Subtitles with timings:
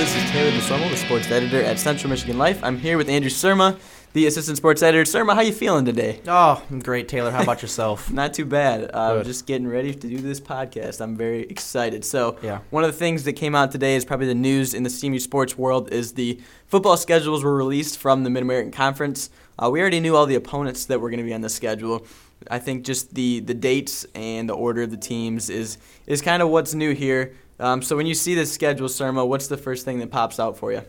[0.00, 2.58] This is Taylor DesOrmeau, the sports editor at Central Michigan Life.
[2.64, 3.78] I'm here with Andrew Surma,
[4.14, 5.02] the assistant sports editor.
[5.04, 6.22] Surma, how you feeling today?
[6.26, 7.30] Oh, I'm great, Taylor.
[7.30, 8.10] How about yourself?
[8.12, 8.90] Not too bad.
[8.94, 9.26] Uh, Good.
[9.26, 11.02] just getting ready to do this podcast.
[11.02, 12.06] I'm very excited.
[12.06, 12.60] So, Yeah.
[12.70, 15.20] one of the things that came out today is probably the news in the CMU
[15.20, 19.28] sports world is the football schedules were released from the Mid American Conference.
[19.58, 22.06] Uh, we already knew all the opponents that were going to be on the schedule.
[22.50, 26.42] I think just the, the dates and the order of the teams is is kind
[26.42, 27.34] of what's new here.
[27.60, 30.56] Um, so when you see this schedule, Surma, what's the first thing that pops out
[30.56, 30.82] for you?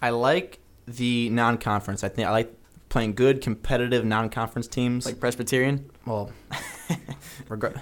[0.00, 2.02] I like the non-conference.
[2.02, 2.52] I think I like
[2.88, 5.06] playing good, competitive non-conference teams.
[5.06, 5.90] Like Presbyterian?
[6.06, 6.30] well,
[7.48, 7.76] regret.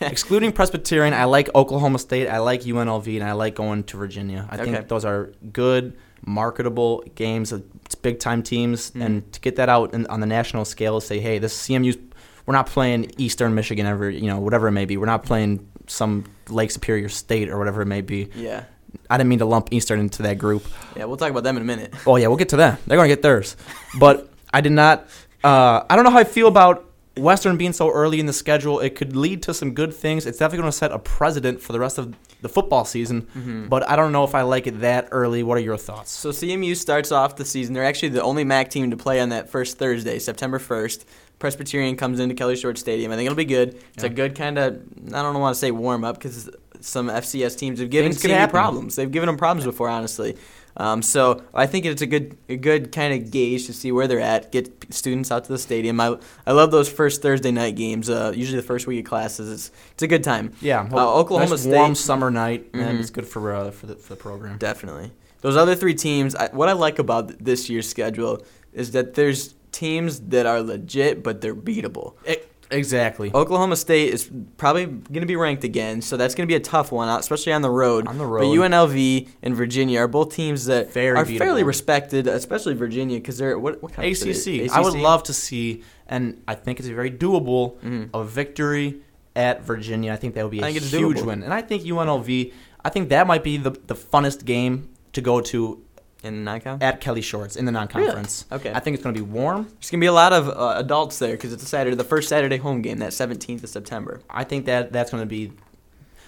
[0.00, 2.28] Excluding Presbyterian, I like Oklahoma State.
[2.28, 4.46] I like UNLV, and I like going to Virginia.
[4.50, 4.72] I Okay.
[4.72, 7.52] think those are good, marketable games.
[7.52, 9.00] It's big-time teams, Mhm.
[9.04, 11.96] and to get that out in, on the national scale, say, hey, this CMU's.
[12.44, 14.96] We're not playing Eastern Michigan ever, you know, whatever it may be.
[14.96, 18.28] We're not playing some Lake Superior State or whatever it may be.
[18.34, 18.64] Yeah.
[19.10, 20.64] I didn't mean to lump Eastern into that group.
[20.96, 21.94] Yeah, we'll talk about them in a minute.
[22.06, 22.78] Oh yeah, we'll get to them.
[22.86, 23.56] They're gonna get theirs.
[23.98, 25.06] But I did not.
[25.44, 26.84] Uh, I don't know how I feel about
[27.16, 28.80] Western being so early in the schedule.
[28.80, 30.26] It could lead to some good things.
[30.26, 33.26] It's definitely going to set a precedent for the rest of the football season.
[33.36, 33.68] Mhm.
[33.70, 35.42] But I don't know if I like it that early.
[35.42, 36.10] What are your thoughts?
[36.10, 37.72] So CMU starts off the season.
[37.74, 41.04] They're actually the only MAC team to play on that first Thursday, September 1st.
[41.38, 43.12] Presbyterian comes into Kelly Shorts Stadium.
[43.12, 43.78] I think it'll be good.
[43.94, 44.76] It's a good kind of
[45.12, 46.48] I don't want to say warm up because
[46.80, 48.52] some FCS teams have given Things can CMU happen.
[48.52, 48.96] problems.
[48.96, 50.36] They've given them problems before, honestly.
[50.78, 54.06] Um, so I think it's a good a good kind of gauge to see where
[54.06, 54.52] they're at.
[54.52, 55.98] Get students out to the stadium.
[56.00, 58.10] I, I love those first Thursday night games.
[58.10, 59.50] Uh, usually the first week of classes.
[59.50, 60.52] It's it's a good time.
[60.60, 62.82] Yeah, Uh, Oklahoma nice State- warm summer night, Mhm.
[62.82, 64.58] and it's good for uh, for the for the program.
[64.58, 65.12] Definitely.
[65.40, 68.42] Those other three teams, I, what I like about this year's schedule
[68.74, 72.14] is that there's teams that are legit, but they're beatable.
[72.28, 72.36] E-
[72.70, 73.30] exactly.
[73.34, 76.60] Oklahoma State is probably going to be ranked again, so that's going to be a
[76.60, 78.06] tough one, uh, especially on the road.
[78.08, 78.40] On the road.
[78.56, 78.68] But.
[78.70, 83.58] UNLV and Virginia are both teams that Very are fairly respected, especially Virginia, because they're
[83.58, 84.70] what, what kind of ACC.
[84.72, 88.10] I would love to see, and I think it's a very doable, Mhm.
[88.14, 89.00] a victory
[89.36, 90.12] at Virginia.
[90.12, 91.26] I think that would be a I think it's huge doable.
[91.26, 91.42] win.
[91.42, 92.52] And I think UNLV,
[92.84, 95.82] I think that might be the, the funnest game to go to
[96.26, 98.44] in the at Kelly Shorts in the non-conference.
[98.52, 98.72] Okay.
[98.72, 99.64] I think it's going to be warm.
[99.64, 102.04] There's going to be a lot of uh, adults there because it's a Saturday, the
[102.04, 104.20] first Saturday home game, that 17th of September.
[104.28, 105.52] I think that that's going to be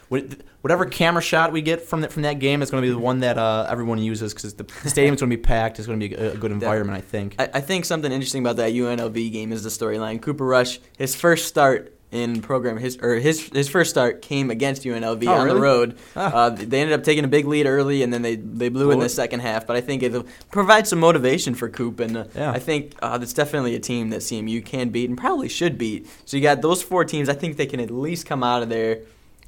[0.08, 2.98] whatever camera shot we get from that from that game is going to be the
[2.98, 5.78] one that uh, everyone uses because the stadium's going to be packed.
[5.78, 7.34] It's going to be a, a good environment, I think.
[7.38, 10.22] I, I think something interesting about that UNLV game is the storyline.
[10.22, 14.82] Cooper Rush, his first start in program, his or his his first start came against
[14.84, 15.98] UNLV Oh, on the road.
[16.16, 16.32] Ah.
[16.32, 18.98] Uh, they ended up taking a big lead early, and then they they blew in
[18.98, 19.66] the second half.
[19.66, 22.50] But I think it'll provide some motivation for Coop, and uh, Yeah.
[22.52, 26.06] I think uh, that's definitely a team that CMU can beat and probably should beat.
[26.24, 27.28] So you got those four teams.
[27.28, 29.00] I think they can at least come out of there.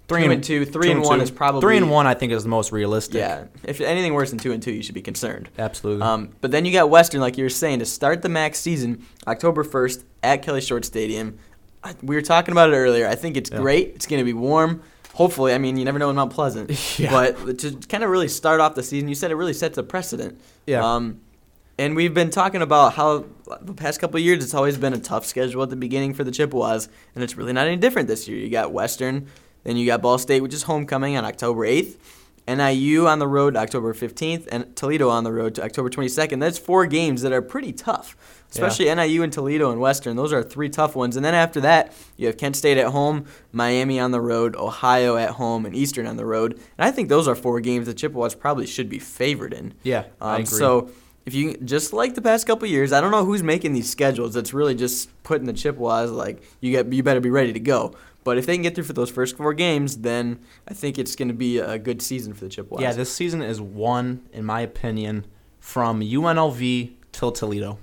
[0.06, 1.22] Three and- and two, three two and and one two.
[1.22, 3.14] is probably Three and one, I think, is the most realistic.
[3.20, 5.48] Yeah, if anything worse than two and two, you should be concerned.
[5.56, 6.02] absolutely.
[6.02, 9.06] Um, but then you got Western, like you were saying, to start the MAC season
[9.28, 11.38] October 1st at Kelly Shorts Stadium.
[12.02, 13.06] We were talking about it earlier.
[13.08, 13.58] I think it's Yeah.
[13.58, 13.92] great.
[13.94, 14.82] It's going to be warm.
[15.14, 16.70] Hopefully, I mean, you never know in Mount Pleasant.
[16.98, 17.10] Yeah.
[17.10, 19.82] But to kind of really start off the season, you said it really sets a
[19.82, 20.40] precedent.
[20.66, 20.84] Yeah.
[20.84, 21.20] Um,
[21.78, 23.24] and we've been talking about how
[23.62, 26.24] the past couple of years it's always been a tough schedule at the beginning for
[26.24, 28.38] the Chippewas, and it's really not any different this year.
[28.38, 29.26] You got Western,
[29.64, 31.96] then you got Ball State, which is homecoming on October 8th.
[32.48, 36.40] NIU on the road October 15th, and Toledo on the road to October 22nd.
[36.40, 38.16] That's four games that are pretty tough,
[38.50, 40.16] especially NIU and Toledo and Western.
[40.16, 41.16] Those are three tough ones.
[41.16, 45.16] And then after that, you have Kent State at home, Miami on the road, Ohio
[45.16, 46.52] at home, and Eastern on the road.
[46.78, 49.74] And I think those are four games that Chippewas probably should be favored in.
[49.82, 50.58] yeah, I Um, agree.
[50.58, 50.90] so
[51.26, 54.34] if you just like the past couple years, I don't know who's making these schedules.
[54.36, 57.94] It's really just putting the Chippewas like you get you better be ready to go.
[58.24, 61.16] But if they can get through for those first four games, then I think it's
[61.16, 62.82] going to be a good season for the Chippewas.
[62.82, 65.24] yeah, this season is one, in my opinion,
[65.58, 67.78] from UNLV till Toledo.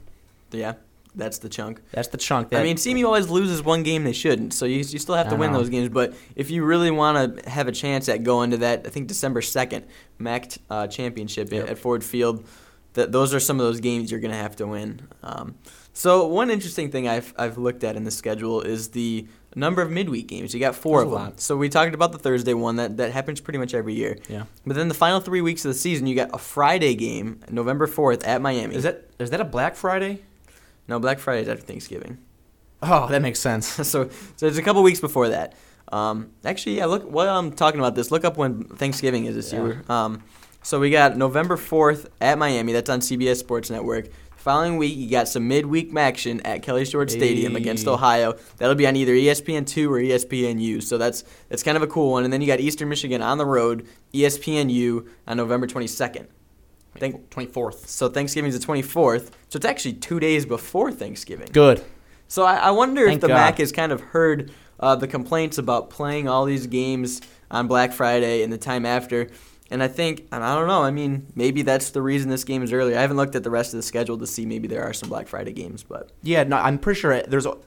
[0.52, 0.74] Yeah,
[1.16, 1.82] that's the chunk.
[1.92, 2.50] That's the chunk.
[2.50, 5.30] That, I mean, CMU always loses one game they shouldn't, so you, you still have
[5.30, 5.58] to win know.
[5.60, 5.90] those games.
[5.90, 9.08] But if you really want to have a chance at going to that, I think
[9.08, 9.86] December second
[10.20, 11.70] MAC uh, championship Yep.
[11.70, 12.46] at Ford Field,
[12.94, 15.08] that those are some of those games you're going to have to win.
[15.24, 15.56] Um,
[15.94, 19.90] so one interesting thing I've I've looked at in the schedule is the number of
[19.90, 20.54] midweek games.
[20.54, 21.34] You got four There's of them.
[21.38, 24.20] So we talked about the Thursday one that that happens pretty much every year.
[24.30, 24.44] yeah.
[24.68, 27.88] But then the final three weeks of the season, you got a Friday game, November
[27.88, 28.76] fourth at Miami.
[28.76, 30.22] Is that is that a Black Friday?
[30.88, 32.18] No Black Friday is after Thanksgiving.
[32.82, 33.68] Oh, that makes sense.
[33.88, 35.54] so, so it's a couple weeks before that.
[35.92, 36.86] Um, actually, yeah.
[36.86, 39.64] Look, while I'm talking about this, look up when Thanksgiving is this Yeah.
[39.64, 39.84] year.
[39.90, 40.24] Um,
[40.62, 42.74] so we got November 4th at Miami.
[42.74, 44.08] That's on CBS Sports Network.
[44.36, 48.36] following week, you got some midweek action at Kelly Shorts Stadium against Ohio.
[48.58, 50.82] That'll be on either E ESPN2 or ESPNU.
[50.84, 52.24] So that's that's kind of a cool one.
[52.24, 56.28] And then you got Eastern Michigan on the road, E ESPNU on November 22nd.
[57.00, 57.88] Thank- 24th.
[57.88, 59.32] So Thanksgiving's the 24th.
[59.50, 61.50] So it's actually two days before Thanksgiving.
[61.52, 61.84] Good.
[62.28, 63.36] So I, I wonder if the God.
[63.36, 67.94] MAC has kind of heard uh, the complaints about playing all these games on Black
[67.94, 69.30] Friday and the time after.
[69.72, 72.64] And I think, and I don't know, I mean, maybe that's the reason this game
[72.64, 72.98] is earlier.
[72.98, 75.10] I haven't looked at the rest of the schedule to see maybe there are some
[75.10, 77.58] Black Friday games, but Yeah, no, I'm pretty sure there's a-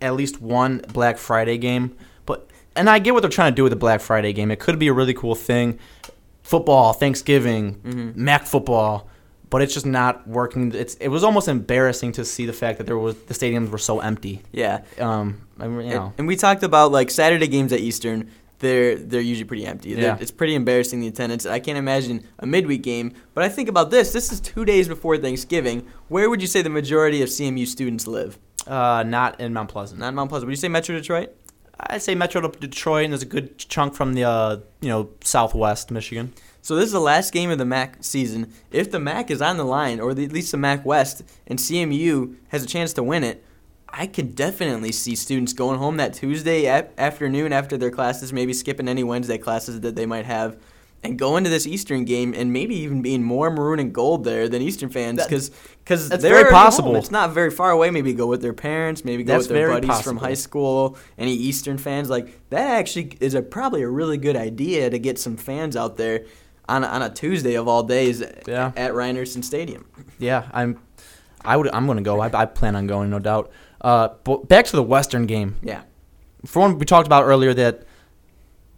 [0.00, 1.96] at least one Black Friday game.
[2.26, 4.50] But and I get what they're trying to do with the Black Friday game.
[4.50, 5.78] It could be a really cool thing.
[6.46, 8.16] Football, Thanksgiving, Mhm.
[8.16, 9.08] Mac football,
[9.50, 10.72] but it's just not working.
[10.74, 13.78] It's it was almost embarrassing to see the fact that there was the stadiums were
[13.78, 14.42] so empty.
[14.52, 14.80] yeah.
[15.00, 18.28] Um, I mean, you know, And, and we talked about like Saturday games at Eastern.
[18.58, 19.94] They're they're usually pretty empty.
[19.94, 20.18] They're- Yeah.
[20.20, 21.44] It's pretty embarrassing the attendance.
[21.46, 23.12] I can't imagine a midweek game.
[23.34, 24.12] But I think about this.
[24.12, 25.82] This is two days before Thanksgiving.
[26.08, 28.38] Where would you say the majority of CMU students live?
[28.68, 30.00] uh, not in Mount Pleasant.
[30.00, 30.46] Not in Mount Pleasant.
[30.48, 31.30] Would you say Metro Detroit?
[31.78, 35.10] I'd say Metro to Detroit, and there's a good chunk from the uh, you know
[35.22, 36.32] Southwest Michigan.
[36.62, 38.52] So this is the last game of the MAC season.
[38.72, 41.58] If the MAC is on the line, or the, at least the MAC West, and
[41.58, 43.44] CMU has a chance to win it,
[43.88, 48.88] I could definitely see students going home that Tuesday afternoon after their classes, maybe skipping
[48.88, 50.56] any Wednesday classes that they might have,
[51.06, 54.48] and going to this Eastern game, and maybe even being more maroon and gold there
[54.48, 56.52] than Eastern fans, because because that's very home.
[56.52, 56.96] possible.
[56.96, 57.90] It's not very far away.
[57.90, 60.98] Maybe go with their parents, maybe go That's with their buddies from high school.
[61.16, 65.18] Any Eastern fans like that actually is a probably a really good idea to get
[65.18, 66.26] some fans out there
[66.68, 68.72] on a, on a Tuesday of all days Yeah.
[68.76, 69.86] at Rynearson Stadium.
[70.18, 70.80] Yeah, I'm.
[71.44, 71.68] I would.
[71.72, 72.20] I'm going to go.
[72.20, 73.50] I, I plan on going, no doubt.
[73.80, 75.56] Uh, but back to the Western game.
[75.62, 75.82] Yeah.
[76.44, 77.84] For one, we talked about earlier that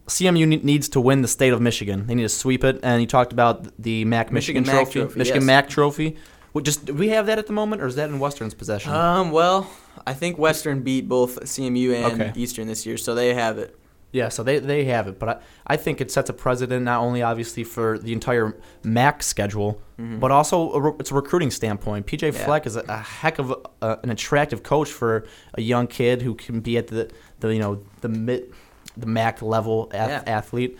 [0.08, 2.06] CMU needs to win the state of Michigan.
[2.06, 5.00] They need to sweep it, and you talked about the MAC Michigan, Michigan MAC trophy,
[5.00, 5.46] trophy, Michigan yes.
[5.46, 6.16] MAC trophy.
[6.52, 8.92] What, just do we have that at the moment, or is that in Western's possession?
[8.92, 9.30] Um.
[9.30, 9.70] Well,
[10.06, 12.32] I think Western beat both CMU and Okay.
[12.40, 13.78] Eastern this year, so they have it.
[14.12, 17.00] yeah, so they they have it, but I, I think it sets a precedent not
[17.02, 22.06] only obviously for the entire MAC schedule, but also a, re- it's a recruiting standpoint.
[22.06, 22.36] PJ Mm-hmm.
[22.38, 22.44] Yeah.
[22.46, 26.22] Fleck is a, a heck of a, a, an attractive coach for a young kid
[26.22, 27.10] who can be at the,
[27.40, 28.50] the you know the mid
[28.98, 30.32] the MAC level ath- Yeah.
[30.32, 30.78] athlete.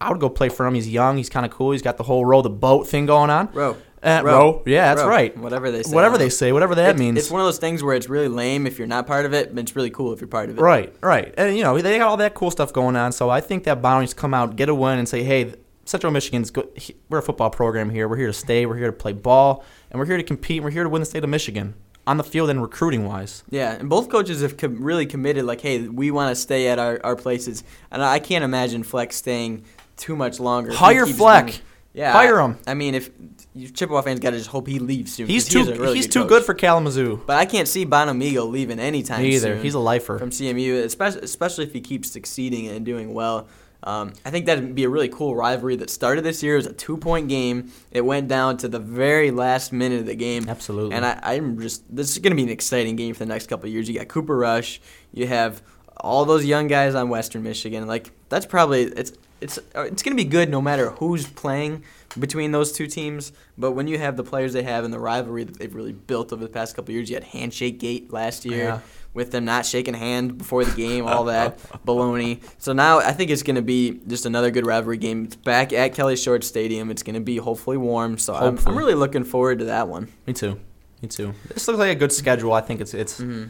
[0.00, 0.74] I would go play for him.
[0.74, 1.16] He's young.
[1.16, 1.72] He's kind of cool.
[1.72, 3.48] He's got the whole row the boat thing going on.
[3.54, 3.76] Row.
[4.02, 4.32] Uh, Row.
[4.32, 4.62] row.
[4.66, 5.08] Yeah, that's Row.
[5.08, 5.36] right.
[5.36, 5.94] Whatever they say.
[5.94, 7.18] Whatever they say, whatever that It's- means.
[7.18, 9.54] It's one of those things where it's really lame if you're not part of it,
[9.54, 10.60] but it's really cool if you're part of it.
[10.60, 11.32] Right, right.
[11.38, 13.10] And, you know, they got all that cool stuff going on.
[13.12, 15.54] So I think that to come out, get a win, and say, hey,
[15.86, 16.68] Central Michigan's good.
[17.08, 18.06] We're a football program here.
[18.06, 18.66] We're here to stay.
[18.66, 19.64] We're here to play ball.
[19.90, 20.62] And we're here to compete.
[20.62, 21.74] We're here to win the state of Michigan
[22.06, 23.42] on the field and recruiting wise.
[23.50, 26.78] Yeah, and both coaches have com- really committed, like, hey, we want to stay at
[26.78, 27.64] our, our places.
[27.90, 29.64] And I can't imagine Fleck staying
[29.96, 30.72] too much longer.
[30.72, 31.46] Hire Fleck.
[31.46, 31.58] doing-
[31.94, 32.58] Yeah, Hire him.
[32.66, 33.10] I mean, if
[33.54, 35.26] you Chippewa fans got to just hope he leaves soon.
[35.28, 36.28] He's too a really he's good too coach.
[36.28, 37.22] good for Kalamazoo.
[37.26, 39.54] But I can't see Bonamego leaving anytime Me either.
[39.54, 39.62] soon.
[39.62, 40.18] He's a lifer.
[40.18, 43.48] from CMU, especially especially if he keeps succeeding and doing well.
[43.86, 46.54] Um, I think that'd be a really cool rivalry that started this year.
[46.54, 47.70] It was a two point game.
[47.92, 50.48] It went down to the very last minute of the game.
[50.48, 50.94] Absolutely.
[50.96, 53.46] And I, I'm just this is going to be an exciting game for the next
[53.46, 53.88] couple of years.
[53.88, 54.80] You got Cooper Rush.
[55.12, 55.62] You have
[55.98, 57.86] all those young guys on Western Michigan.
[57.86, 61.84] Like that's probably it's it's uh, it's going to be good no matter who's playing
[62.18, 63.32] between those two teams.
[63.56, 66.32] But when you have the players they have and the rivalry that they've really built
[66.32, 68.80] over the past couple of years, you had Handshake Gate last year Yeah.
[69.16, 72.42] With them not shaking hand before the game, all that baloney.
[72.58, 75.24] So now I think it's going to be just another good rivalry game.
[75.24, 76.90] It's back at Kelly Shorts Stadium.
[76.90, 78.18] It's going to be hopefully warm.
[78.18, 80.12] So I'm, I'm really looking forward to that one.
[80.26, 80.60] Me too.
[81.00, 81.32] Me too.
[81.48, 82.52] This looks like a good schedule.
[82.52, 83.18] I think it's it's.
[83.20, 83.48] Mhm.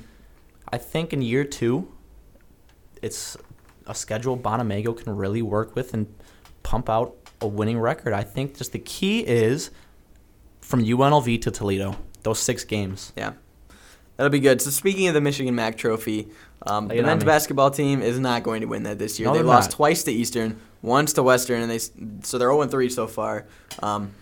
[0.72, 1.92] I think in year two,
[3.02, 3.36] it's
[3.86, 6.06] a schedule Bonamego can really work with and
[6.62, 8.12] pump out a winning record.
[8.12, 9.70] I think just the key is
[10.60, 13.12] from UNLV to Toledo, those six games.
[13.16, 13.32] Yeah.
[14.16, 14.62] That'll be good.
[14.62, 16.28] So speaking of the Michigan Mac Trophy,
[16.66, 17.26] um, the men's me.
[17.26, 19.28] basketball team is not going to win that this year.
[19.28, 19.76] No, they lost not.
[19.76, 23.46] twice to Eastern, once to Western, and they so they're 0 3 so far.
[23.82, 24.12] Um,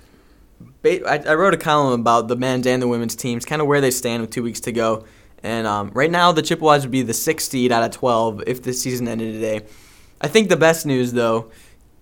[0.84, 3.80] I, I wrote a column about the men's and the women's teams, kind of where
[3.80, 5.04] they stand with two weeks to go.
[5.42, 8.62] And um, right now, the Chippewas would be the sixth seed out of 12 if
[8.62, 9.66] the season ended today.
[10.20, 11.50] I think the best news, though,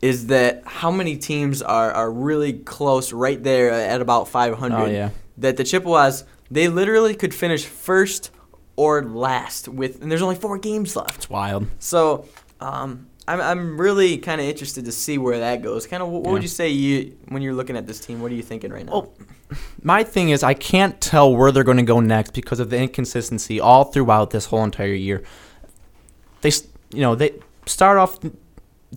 [0.01, 4.87] is that how many teams are, are really close right there at about 500 Oh,
[4.87, 5.11] yeah.
[5.39, 8.31] that the Chippewas they literally could finish first
[8.77, 11.17] or last with, and there's only four games left.
[11.17, 11.67] It's wild.
[11.79, 12.27] So
[12.61, 15.87] um, I'm I'm really kind of interested to see where that goes.
[15.87, 18.21] Kind of what, what would you say you when you're looking at this team?
[18.21, 18.93] What are you thinking right now?
[18.93, 19.13] Oh,
[19.83, 22.79] My thing is, I can't tell where they're going to go next because of the
[22.79, 25.23] inconsistency all throughout this whole entire year.
[26.43, 26.51] They,
[26.93, 28.19] you know, they start off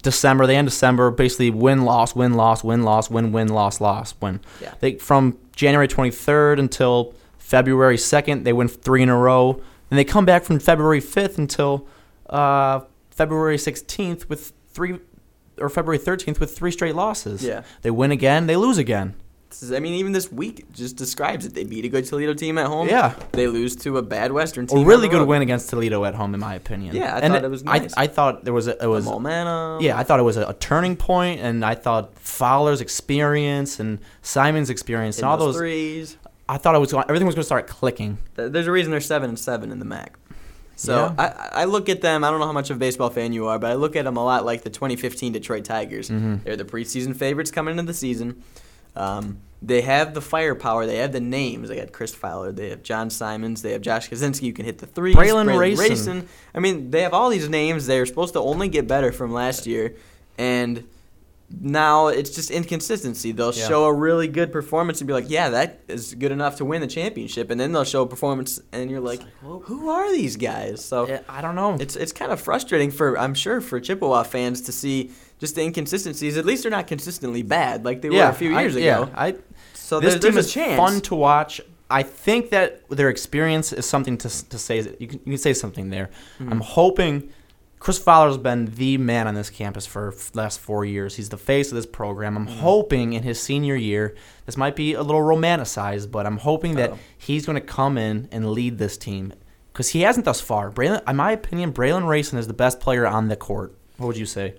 [0.01, 0.45] December.
[0.45, 4.41] They end December basically win loss win loss win loss win win loss loss win.
[4.61, 4.73] Yeah.
[4.81, 7.13] They from January 23rd until
[7.45, 9.61] February 2nd they win three in a row,
[9.91, 11.87] and they come back from February 5th until
[12.27, 12.79] uh,
[13.11, 14.97] February 16th with three
[15.59, 17.43] or February 13th with three straight losses.
[17.43, 17.61] Yeah.
[17.83, 19.13] They win again, they lose again.
[19.51, 21.53] Is- I mean, even this week just describes it.
[21.53, 22.89] They beat a good Toledo team at home.
[22.89, 23.13] Yeah.
[23.31, 24.79] They lose to a bad Western team.
[24.79, 26.95] A really good win against Toledo at home, in my opinion.
[26.95, 27.93] Yeah, I and thought it was nice.
[27.95, 29.81] I, I thought there was a, it was momentum.
[29.85, 33.99] Yeah, I thought it was a, a turning point, and I thought Fowler's experience and
[34.23, 35.57] Simon's experience and all Hitting those.
[35.57, 36.17] threes.
[36.47, 38.17] I thought it was going, everything was going to start clicking.
[38.35, 40.17] There's a reason they're seven and seven in the MAC.
[40.75, 41.49] So Yeah.
[41.53, 42.23] I, I look at them.
[42.23, 44.05] I don't know how much of a baseball fan you are, but I look at
[44.05, 46.09] them a lot like the 2015 Detroit Tigers.
[46.09, 46.37] Mm-hmm.
[46.43, 48.43] They're the preseason favorites coming into the season.
[48.95, 50.85] Um, they have the firepower.
[50.85, 51.69] They have the names.
[51.69, 52.51] They got Chris Fowler.
[52.51, 53.61] They have John Simons.
[53.61, 54.43] They have Josh Kozinski.
[54.43, 55.13] You can hit the three.
[55.15, 56.27] Braylon Braylon Rayson.
[56.53, 57.87] I mean, they have all these names.
[57.87, 59.95] They're supposed to only get better from last year,
[60.37, 60.87] and
[61.61, 63.31] now it's just inconsistency.
[63.31, 63.67] They'll Yeah.
[63.67, 66.81] show a really good performance and be like, "Yeah, that is good enough to win
[66.81, 70.83] the championship," and then they'll show a performance, and you're like, "Who are these guys?"
[70.83, 71.77] So Yeah, I don't know.
[71.79, 75.61] it's it's kind of frustrating for I'm sure for Chippewa fans to see just the
[75.61, 76.37] inconsistencies.
[76.37, 79.11] At least they're not consistently bad like they were a few I- years yeah, ago.
[79.15, 79.35] I,
[79.73, 80.77] So this there's, team there's is chance.
[80.77, 81.61] fun to watch.
[81.91, 84.77] I think that their experience is something to, to say.
[84.99, 86.09] You can, you can say something there.
[86.39, 86.51] Hmm.
[86.51, 87.29] I'm hoping
[87.85, 91.17] Chris Fowler's been the man on this campus for f- last four years.
[91.17, 92.35] He's the face of this program.
[92.35, 92.53] I'm Hmm.
[92.53, 94.15] hoping in his senior year,
[94.47, 96.97] this might be a little romanticized, but I'm hoping that Oh.
[97.15, 99.33] he's going to come in and lead this team
[99.71, 100.71] because he hasn't thus far.
[100.71, 103.75] Braylon, in my opinion, Braylon Rayson is the best player on the court.
[103.97, 104.55] What would you say?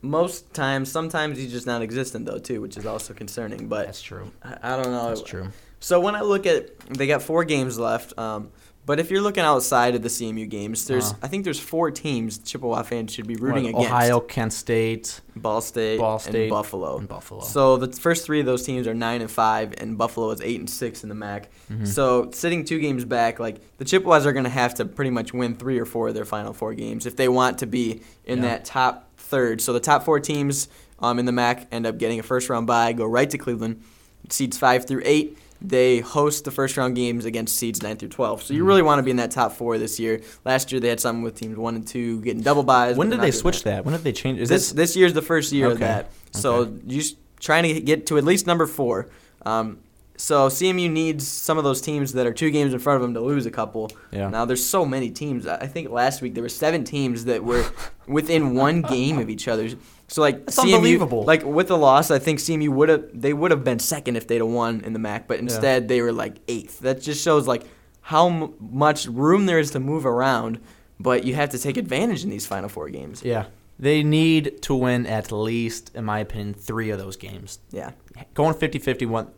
[0.00, 3.66] Most times, sometimes he's just non-existent though too, which is also concerning.
[3.66, 4.30] But That's true.
[4.44, 5.08] I, I don't know.
[5.08, 5.48] That's true.
[5.80, 8.16] So when I look at, they got four games left.
[8.16, 8.50] Um,
[8.88, 11.18] but if you're looking outside of the CMU games, there's Uh-huh.
[11.22, 15.20] I think there's four teams Chippewa fans should be rooting What, against: Ohio, Kent State,
[15.36, 16.98] Ball State, Ball State, and Buffalo.
[16.98, 17.42] and Buffalo.
[17.42, 20.58] So the first three of those teams are nine and five, and Buffalo is eight
[20.58, 21.50] and six in the MAC.
[21.70, 21.86] Mhm.
[21.86, 25.32] So sitting two games back, like the Chippewas are going to have to pretty much
[25.32, 28.38] win three or four of their final four games if they want to be in
[28.38, 28.44] Yeah.
[28.48, 29.60] that top third.
[29.60, 30.68] So the top four teams
[31.00, 33.82] um, in the MAC end up getting a first round bye, go right to Cleveland.
[34.30, 38.42] Seeds five through eight, they host the first round games against seeds nine through twelve.
[38.42, 38.66] So you Mhm.
[38.68, 40.20] really want to be in that top four this year.
[40.44, 42.96] Last year they had something with teams one and two getting double buys.
[42.96, 43.70] when did they switch that.
[43.76, 43.84] that?
[43.84, 44.38] When did they change?
[44.38, 46.10] Is this this this year's the first year of that.
[46.32, 46.72] So Okay.
[46.86, 47.02] you
[47.40, 49.08] trying to get to at least number four.
[49.46, 49.78] Um,
[50.16, 53.14] so CMU needs some of those teams that are two games in front of them
[53.14, 53.90] to lose a couple.
[54.12, 54.28] Yeah.
[54.28, 55.46] Now there's so many teams.
[55.46, 57.64] I I think last week there were seven teams that were
[58.08, 59.68] within one game of each other.
[60.08, 61.24] So like That's CMU, unbelievable.
[61.24, 64.26] Like with the loss, I think CMU would have they would have been second if
[64.26, 66.80] they'd have won in the MAC, but instead they were like eighth.
[66.80, 67.64] That just shows like
[68.00, 70.60] how m- much room there is to move around.
[71.00, 73.22] But you have to take advantage in these final four games.
[73.22, 73.46] Yeah.
[73.78, 77.60] They need to win at least, in my opinion, three of those games.
[77.70, 77.92] Yeah.
[78.34, 79.28] Going 50 50, one,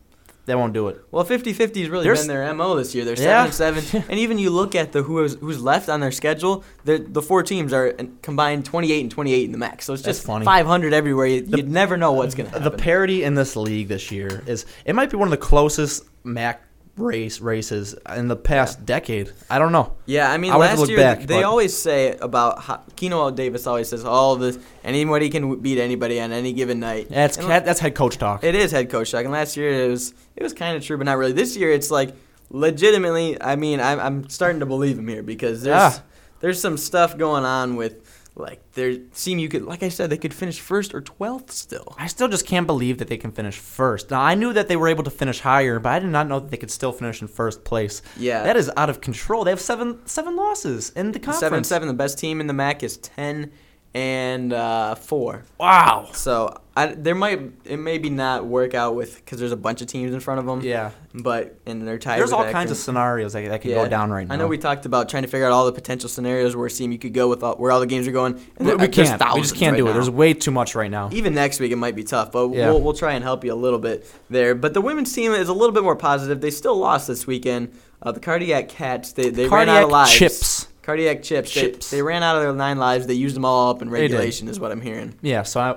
[0.50, 1.02] they won't do it.
[1.10, 3.04] Well, 50-50 has really There's- been their mo this year.
[3.04, 6.00] They're seven and seven, and even you look at the who is, who's left on
[6.00, 6.64] their schedule.
[6.84, 7.92] The the four teams are
[8.22, 9.84] combined twenty eight and twenty eight in the max.
[9.86, 10.44] So it's That's just funny.
[10.44, 11.26] five hundred everywhere.
[11.26, 12.64] You, The- would never know what's gonna happen.
[12.64, 16.04] The parity in this league this year is, it might be one of the closest
[16.24, 16.60] MAC
[17.00, 19.32] race races in the past decade.
[19.48, 19.94] I don't know.
[20.06, 23.30] yeah, I mean, I last look year back, they but- always say about how, Keno
[23.30, 27.08] Davis always says all this anybody can beat anybody on any given night.
[27.10, 28.44] That's And that's head coach talk.
[28.44, 30.96] It is head coach talk, and last year it was it was kind of true,
[30.98, 31.32] but not really.
[31.32, 32.14] This year it's like
[32.50, 33.40] legitimately.
[33.40, 35.98] I mean, I'm I'm starting to believe him here because there's Yeah.
[36.40, 40.16] there's some stuff going on with like there seem you could like I said they
[40.16, 41.94] could finish first or twelfth still.
[41.98, 44.10] I still just can't believe that they can finish first.
[44.10, 46.40] Now I knew that they were able to finish higher, but I did not know
[46.40, 48.02] that they could still finish in first place.
[48.16, 49.44] Yeah, That is out of control.
[49.44, 51.40] They have seven seven losses in the conference.
[51.40, 51.88] seven seven.
[51.88, 53.50] The best team in the MAC is ten
[53.92, 55.44] and uh, four.
[55.58, 56.10] Wow.
[56.12, 59.88] So I, there might it maybe not work out with because there's a bunch of
[59.88, 60.60] teams in front of them.
[60.60, 60.92] Yeah.
[61.12, 62.18] but and they're tied.
[62.20, 63.82] There's all kinds of scenarios that, that could Yeah.
[63.84, 64.34] go down right now.
[64.34, 67.00] I know we talked about trying to figure out all the potential scenarios where CMU
[67.00, 68.40] could go with all, where all the games are going.
[68.56, 69.20] And we, we can't.
[69.34, 69.90] We just can't right do it.
[69.90, 69.94] now.
[69.94, 71.10] There's way too much right now.
[71.12, 72.70] Even next week it might be tough, but Yeah.
[72.70, 74.54] we'll, we'll try and help you a little bit there.
[74.54, 76.40] But the women's team is a little bit more positive.
[76.40, 77.72] They still lost this weekend.
[78.00, 80.12] Uh, the Cardiac Cats, they, they ran out of lives.
[80.12, 80.68] chips.
[80.82, 81.50] Cardiac chips.
[81.50, 81.90] Chips.
[81.90, 83.06] They, ran out of their nine lives.
[83.06, 85.14] They used them all up in regulation, is what I'm hearing.
[85.20, 85.76] Yeah, so I,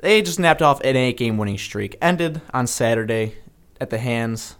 [0.00, 1.96] they just napped off an eight-game winning streak.
[2.00, 3.34] Ended on Saturday
[3.80, 4.56] at the hands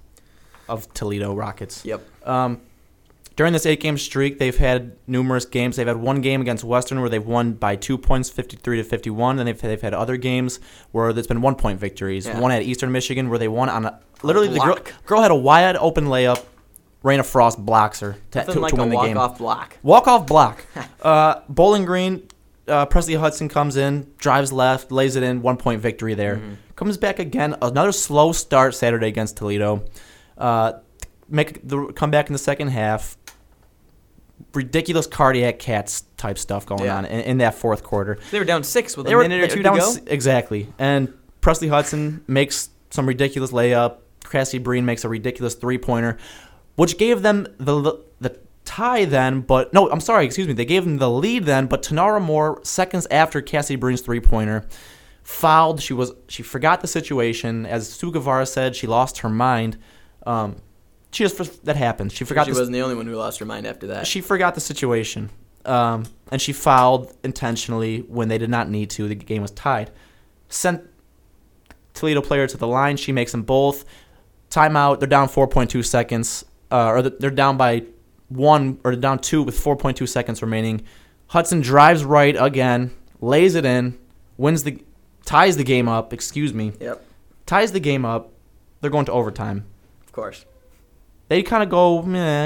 [0.68, 1.84] of Toledo Rockets.
[1.84, 2.26] Yep.
[2.26, 2.60] Um,
[3.36, 5.76] during this eight-game streak, they've had numerous games.
[5.76, 9.38] They've had one game against Western where they've won by two points, 53 to 51.
[9.38, 10.60] And they've, they've had other games
[10.92, 12.26] where there's been one-point victories.
[12.26, 12.38] Yeah.
[12.38, 15.36] One at Eastern Michigan where they won on a literally the girl, girl had a
[15.36, 16.44] wide open layup.
[17.02, 19.16] Reyna Frost blocks her to, to, like to win the game.
[19.16, 19.78] walk-off block.
[19.82, 20.66] Walk off block.
[21.02, 22.28] uh, Bowling Green
[22.70, 26.36] uh, Presley Hudson comes in, drives left, lays it in, one point victory there.
[26.36, 26.56] Mhm.
[26.76, 29.84] Comes back again, another slow start Saturday against Toledo.
[30.38, 30.72] Uh,
[31.28, 33.16] make the come back in the second half.
[34.54, 36.96] Ridiculous cardiac cats type stuff going Yeah.
[36.96, 38.18] on in, in that fourth quarter.
[38.30, 39.74] They were down six with They a were, minute or two to go.
[39.76, 41.12] s- exactly, and
[41.42, 43.96] Presley Hudson makes some ridiculous layup.
[44.28, 46.16] Cassie Breen makes a ridiculous three pointer,
[46.76, 47.94] which gave them the the
[48.70, 49.40] tie then.
[49.40, 50.54] But no, I'm sorry, excuse me.
[50.54, 54.66] They gave them the lead then, but Tinara Moore seconds after Cassie Breen's three pointer
[55.22, 55.82] fouled.
[55.82, 57.66] She was she forgot the situation.
[57.66, 59.76] As Sue Guevara said, she lost her mind.
[60.24, 60.56] Um,
[61.10, 62.12] she just that happened.
[62.12, 64.06] She forgot she wasn't the only one who lost her mind after that.
[64.06, 65.30] she forgot the situation,
[65.64, 69.08] um, and she fouled intentionally when they did not need to.
[69.08, 69.90] The game was tied.
[70.48, 70.82] Sent
[71.94, 72.96] Toledo player to the line.
[72.96, 73.84] She makes them both.
[74.48, 74.98] Timeout.
[74.98, 77.84] They're down 4.2 seconds, uh, or they're down by
[78.30, 80.82] one, or down two with 4.2 seconds remaining.
[81.26, 83.98] Hudson drives right again, lays it in,
[84.38, 84.82] wins the,
[85.26, 86.12] ties the game up.
[86.12, 87.04] Excuse me, Yep,
[87.46, 88.32] ties the game up.
[88.80, 89.66] They're going to overtime
[90.02, 90.46] of course.
[91.28, 92.00] they kind of go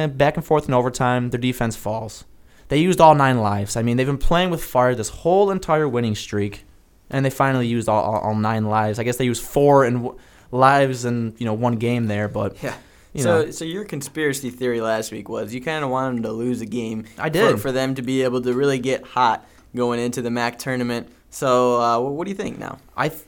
[0.09, 1.31] back and forth in overtime.
[1.31, 2.25] Their defense falls.
[2.69, 3.77] They used all nine lives.
[3.77, 6.65] I mean, they've been playing with fire this whole entire winning streak,
[7.11, 8.99] and they finally used all, all, all nine lives.
[8.99, 10.19] I guess they used four and w-
[10.51, 12.75] lives in you know one game there, but Yeah.
[13.15, 16.23] You so, know, so your conspiracy theory last week was you kind of wanted them
[16.25, 17.05] to lose a game.
[17.17, 17.53] I did.
[17.53, 21.09] for, for them to be able to really get hot going into the MAC tournament.
[21.31, 22.79] So, uh, what do you think now?
[22.97, 23.25] I th-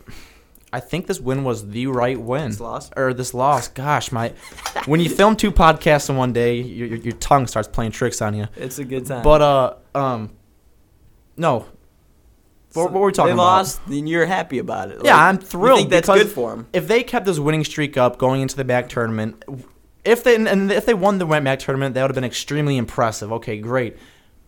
[0.72, 2.50] I think this win was the right win.
[2.50, 2.90] This loss?
[2.96, 3.68] or this loss.
[3.68, 4.34] Gosh, my
[4.84, 8.20] when you film two podcasts in one day, your, your, your tongue starts playing tricks
[8.20, 8.48] on you.
[8.56, 9.22] It's a good time.
[9.22, 10.30] But uh um,
[11.36, 11.66] no.
[12.74, 13.42] What, what were we talking they about?
[13.42, 15.00] lost, then you're happy about it.
[15.02, 16.66] Yeah, I'm thrilled that's good for them?
[16.74, 19.42] if they kept this winning streak up going into the back tournament,
[20.06, 23.32] if they and if they won the MAC tournament, that would have been extremely impressive.
[23.32, 23.96] Okay, great.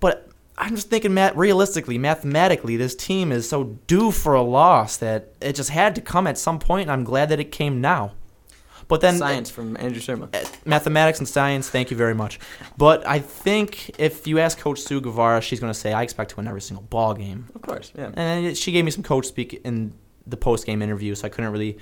[0.00, 4.97] But I'm just thinking, Matt, realistically, mathematically, this team is so due for a loss
[4.99, 7.81] that it just had to come at some point, and I'm glad that it came
[7.81, 8.12] now.
[8.88, 10.35] But then Science from Andrew Surma.
[10.35, 12.41] uh, mathematics and science, thank you very much.
[12.79, 16.31] But I think if you ask Coach Sue Guevara, she's going to say, "I expect
[16.31, 18.12] to win every single ball game." Of course, yeah.
[18.14, 19.92] And she gave me some coach speak in
[20.27, 21.77] the post game interview, so I couldn't really,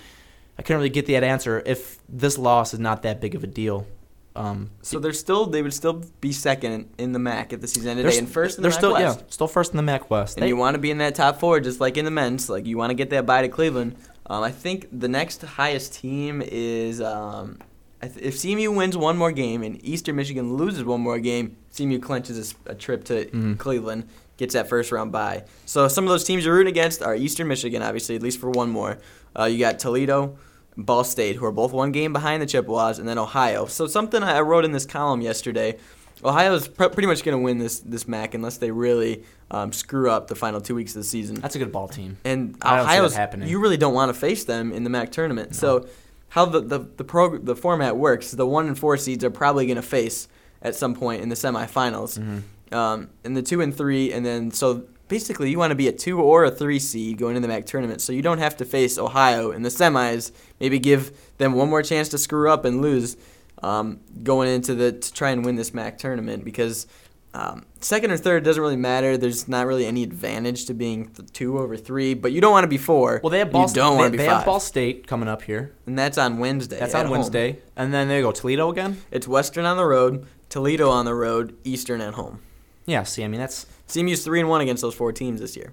[0.59, 1.63] I couldn't really get that answer.
[1.67, 3.87] If this loss is not that big of a deal,
[4.35, 7.91] um, So they're still they would still be second in the MAC at the season
[7.91, 9.19] ended they're, today, and first in the they're MAC still West.
[9.21, 10.37] yeah, still first in the MAC West.
[10.37, 12.49] And They- you want to be in that top four, just like in the men's.
[12.51, 13.97] Like you want to get that bye to Cleveland.
[14.27, 17.59] Um, I think the next highest team is um,
[18.03, 22.55] if CMU wins one more game and Eastern Michigan loses one more game, CMU clinches
[22.67, 23.59] a trip to Mhm.
[23.59, 24.05] Cleveland,
[24.37, 25.45] gets that first round bye.
[25.65, 28.51] So some of those teams you're rooting against are Eastern Michigan, obviously, at least for
[28.51, 28.99] one more.
[29.39, 30.39] Uh, you got Toledo,
[30.77, 33.67] Ball State, who are both one game behind the Chippewas, and then Ohio.
[33.67, 35.79] So something I wrote in this column yesterday.
[36.25, 40.11] Ohio's pr- pretty much going to win this this MAC unless they really um, screw
[40.11, 41.37] up the final two weeks of the season.
[41.37, 42.17] that's a good ball team.
[42.25, 43.49] And I don't see that Ohio's happening.
[43.49, 45.55] you really don't want to face them in the MAC tournament.
[45.55, 45.87] So
[46.31, 49.67] how the the the, prog- the format works, the one and four seeds are probably
[49.67, 50.27] going to face
[50.63, 52.19] at some point in the semifinals.
[52.19, 52.75] Mhm.
[52.75, 55.93] Um, and the two and three, and then so basically you want to be a
[55.93, 58.65] two or a three seed going into the MAC tournament, so you don't have to
[58.65, 60.33] face Ohio in the semis.
[60.61, 63.17] Maybe give them one more chance to screw up and lose
[63.63, 66.87] um, going into the to try and win this MAC tournament because.
[67.35, 69.19] Um, second or third doesn't really matter.
[69.19, 72.65] There's not really any advantage to being th- two over three, but you don't want
[72.65, 73.21] to be four.
[73.23, 73.69] Well, they have Ball.
[73.69, 75.75] You don't want to be they five, have Ball State coming up here.
[75.85, 76.79] and that's on Wednesday.
[76.79, 77.19] That's at on home.
[77.19, 79.03] Wednesday, and then they go Toledo again.
[79.11, 82.41] It's Western on the road, Toledo on the road, Eastern at home.
[82.87, 85.73] Yeah, see, I mean that's CMU's three and one against those four teams this year.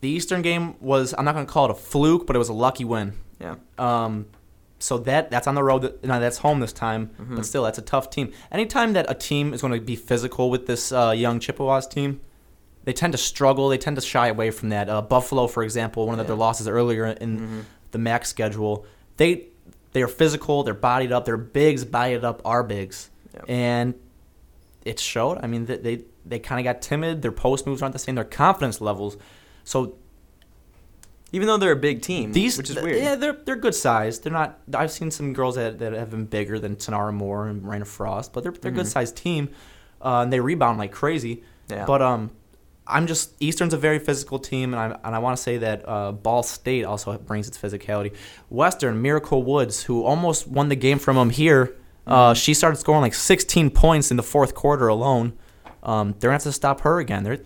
[0.00, 1.14] the Eastern game was.
[1.16, 3.12] I'm not going to call it a fluke, but it was a lucky win.
[3.40, 3.54] Yeah.
[3.78, 4.26] Um,
[4.80, 5.96] so that that's on the road.
[6.02, 7.36] Now that's home this time, Mhm.
[7.36, 8.32] but still, that's a tough team.
[8.50, 12.20] Anytime that a team is going to be physical with this uh, young Chippewas team,
[12.82, 13.68] they tend to struggle.
[13.68, 14.88] They tend to shy away from that.
[14.88, 16.28] Uh, Buffalo, for example, one of Yeah.
[16.28, 17.64] their losses earlier in Mhm.
[17.92, 18.84] the MAC schedule,
[19.18, 19.46] they
[19.92, 20.64] they are physical.
[20.64, 21.26] They're bodied up.
[21.26, 23.44] Their bigs bodied up are bigs, Yep.
[23.46, 23.94] and
[24.84, 25.38] it showed.
[25.42, 27.22] I mean, they they, they kind of got timid.
[27.22, 28.14] Their post moves aren't the same.
[28.14, 29.16] Their confidence levels.
[29.64, 29.94] So
[31.32, 33.02] Even though they're a big team, These, which is th- weird.
[33.02, 34.22] Yeah, they're they're good sized.
[34.24, 34.58] They're not.
[34.74, 38.32] I've seen some girls that, that have been bigger than Tinara Moore and Reyna Frost,
[38.32, 39.48] but they're they're a good sized team,
[40.02, 41.42] uh, and they rebound like crazy.
[41.68, 41.86] Yeah.
[41.86, 42.30] But um,
[42.86, 45.88] I'm just Eastern's a very physical team, and I and I want to say that
[45.88, 48.14] uh, Ball State also brings its physicality.
[48.50, 51.74] Western Miracle Woods, who almost won the game from them here,
[52.06, 52.36] uh, Mhm.
[52.36, 55.32] she started scoring like 16 points in the fourth quarter alone.
[55.82, 57.24] Um, they're gonna have to stop her again.
[57.24, 57.38] They're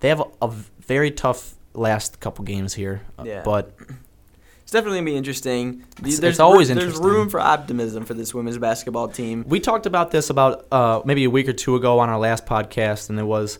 [0.00, 0.48] they have a, a
[0.80, 3.42] very tough last couple games here, uh, Yeah.
[3.44, 3.74] but
[4.62, 5.84] it's definitely gonna be interesting.
[5.98, 7.06] It's- There's it's always there's interesting.
[7.06, 9.44] room for optimism for this women's basketball team.
[9.46, 12.46] We talked about this about uh, maybe a week or two ago on our last
[12.46, 13.58] podcast, and it was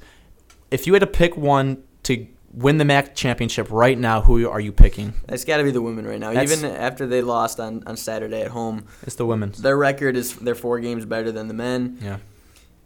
[0.70, 4.58] if you had to pick one to win the MAC championship right now, who are
[4.60, 5.12] you picking?
[5.28, 6.32] It's got to be the women right now.
[6.32, 9.62] That's- Even after they lost on, on Saturday at home, It's the women's.
[9.62, 12.16] their record is they're four games better than the men, Yeah.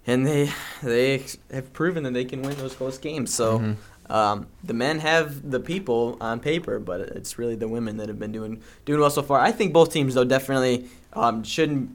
[0.07, 0.51] And they
[0.83, 3.33] they have proven that they can win those close games.
[3.33, 3.59] So.
[3.59, 3.77] Mhm.
[4.11, 8.19] Um, the men have the people on paper, but it's really the women that have
[8.19, 9.41] been doing doing well so far.
[9.41, 11.89] I think both teams though definitely um, shouldn't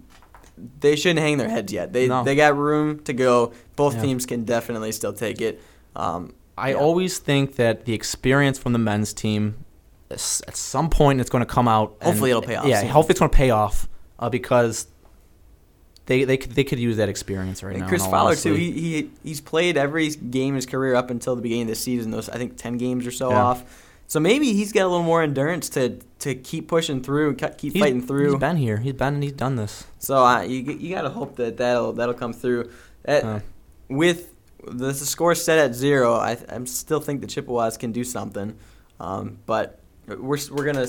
[0.79, 1.93] they shouldn't hang their heads yet.
[1.93, 2.23] They No.
[2.23, 3.53] they got room to go.
[3.75, 4.01] Both Yeah.
[4.01, 5.61] teams can definitely still take it.
[5.95, 6.77] Um, I Yeah.
[6.77, 9.63] always think that the experience from the men's team,
[10.09, 11.93] at some point, it's going to come out.
[12.01, 12.89] and- Hopefully it'll pay off Yeah, soon.
[12.89, 14.87] hopefully it's going to pay off uh, because
[16.09, 17.87] they they could, they could use that experience right and now.
[17.87, 18.53] Chris Fowler too.
[18.55, 21.75] He, he he's played every game in his career up until the beginning of the
[21.75, 22.11] season.
[22.11, 23.43] Those I think ten games or so Yeah.
[23.43, 23.85] off.
[24.07, 27.73] So maybe he's got a little more endurance to to keep pushing through and keep
[27.73, 28.31] He's- fighting through.
[28.31, 28.77] He's been here.
[28.77, 29.85] He's been and he's done this.
[29.99, 32.71] So uh, you you gotta hope that that'll that'll come through.
[33.07, 33.39] Uh,
[33.87, 34.33] with
[34.67, 38.57] the score set at zero, I I still think the Chippewas can do something,
[38.99, 40.87] um, but we're we're gonna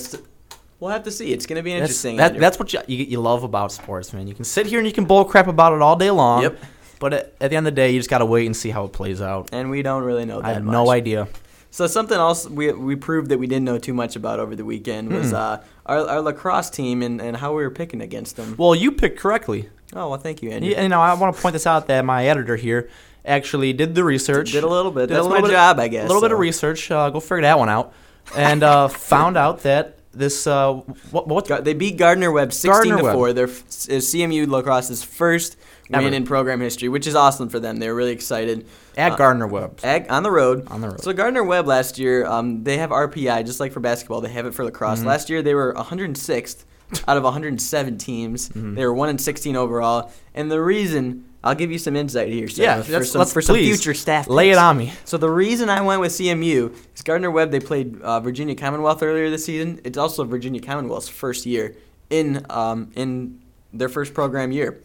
[0.81, 1.31] we'll have to see.
[1.31, 2.17] It's gonna be that's, interesting.
[2.17, 4.27] that, that's what you, you, you love about sports, man.
[4.27, 6.41] You can sit here and you can bull crap about it all day long.
[6.41, 6.59] Yep.
[6.99, 8.69] But at, at the end of the day, you just got to wait and see
[8.69, 9.49] how it plays out.
[9.53, 10.73] and we don't really know that I have much.
[10.73, 11.29] no idea.
[11.73, 14.65] So something else we we proved that we didn't know too much about over the
[14.65, 15.59] weekend was Mm-mm.
[15.59, 18.55] uh, our our lacrosse team and, and how we were picking against them.
[18.57, 19.69] Well, you picked correctly.
[19.93, 20.69] Oh well, thank you, Andrew.
[20.69, 22.89] Yeah, you know, I want to point this out that my editor here
[23.25, 24.51] actually did the research.
[24.51, 25.07] Did a little bit.
[25.07, 26.03] Did a little my bit- job, I guess.
[26.03, 26.91] A little bit of research.
[26.91, 27.93] Uh, go figure that one out.
[28.35, 30.73] And uh, found out that this uh,
[31.11, 33.13] what what They beat Gardner Webb 16 to Gardner-Webb.
[33.15, 33.33] 4.
[33.33, 35.57] They're f- CMU lacrosse's first
[35.89, 37.77] win in program history, which is awesome for them.
[37.77, 38.65] They're really excited.
[38.97, 40.67] at uh, Gardner Webb on the road.
[40.67, 41.01] on the road.
[41.01, 44.21] So Gardner Webb last year, um, they have RPI just like for basketball.
[44.21, 44.99] They have it for lacrosse.
[45.01, 45.05] Mhm.
[45.05, 46.65] Last year they were 106th
[47.07, 48.49] out of 107 teams.
[48.49, 48.75] Mhm.
[48.75, 50.11] They were one in 16 overall.
[50.35, 53.55] And the reason I'll give you some insight here, Seth, Yeah, for, some, for some
[53.55, 54.27] future staff.
[54.27, 54.93] Lay it on me.
[55.05, 57.49] So the reason I went with CMU is Gardner Webb.
[57.51, 59.81] They played uh, Virginia Commonwealth earlier this season.
[59.83, 61.75] It's also Virginia Commonwealth's first year
[62.11, 63.39] in um, in
[63.73, 64.83] their first program year,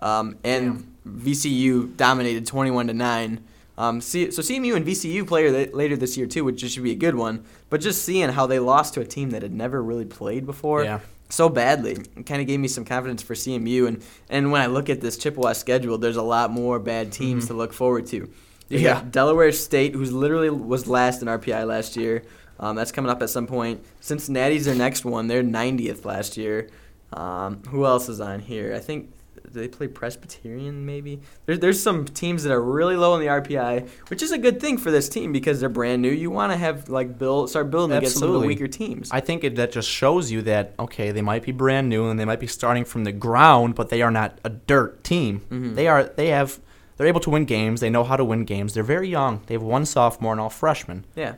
[0.00, 3.44] um, and VCU dominated twenty one to nine.
[3.76, 6.90] Um, C- so CMU and VCU play th- later this year too, which should be
[6.92, 7.44] a good one.
[7.70, 10.82] But just seeing how they lost to a team that had never really played before
[10.84, 11.00] Yeah.
[11.28, 13.86] So badly It kind of gave me some confidence for CMU.
[13.88, 17.44] And, and when I look at this Chippewa schedule, there's a lot more bad teams
[17.44, 17.48] Mhm.
[17.48, 18.28] to look forward to.
[18.68, 19.02] You Yeah.
[19.10, 22.22] Delaware State, who's literally was last in RPI last year.
[22.60, 23.80] Um, that's coming up at some point.
[24.00, 25.28] Cincinnati's their next one.
[25.28, 26.68] They're 90th last year.
[27.12, 28.74] Um, who else is on here?
[28.74, 29.10] I think
[29.52, 31.20] they play Presbyterian, maybe.
[31.46, 34.60] There's there's some teams that are really low in the RPI, which is a good
[34.60, 36.10] thing for this team because they're brand new.
[36.10, 39.10] You want to have like build start building against some of the weaker teams.
[39.10, 42.18] I think it, that just shows you that okay, they might be brand new and
[42.18, 45.42] they might be starting from the ground, but they are not a dirt team.
[45.50, 45.74] Mhm.
[45.74, 46.04] They are.
[46.04, 46.60] They have.
[46.96, 47.80] They're able to win games.
[47.80, 48.74] They know how to win games.
[48.74, 49.42] They're very young.
[49.46, 51.34] They have one sophomore and all freshmen, yeah.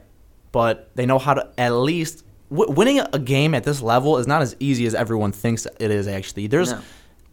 [0.52, 4.26] but they know how to at least w- winning a game at this level is
[4.26, 6.08] not as easy as everyone thinks it is.
[6.08, 6.80] Actually, there's No.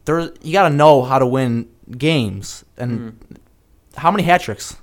[0.08, 1.68] There's you got to know how to win
[1.98, 3.38] games and Mhm.
[3.98, 4.76] how many hat tricks.